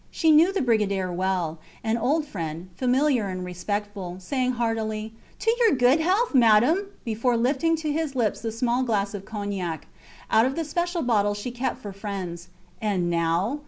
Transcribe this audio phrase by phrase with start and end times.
[0.09, 5.77] She knew the brigadier well an old friend, familiar and respectful, saying heartily, To your
[5.77, 6.87] good health, Madame!
[7.05, 9.85] before lifting to his lips the small glass of cognac
[10.31, 12.47] out of the special bottle she kept for friends.
[12.81, 13.59] And now!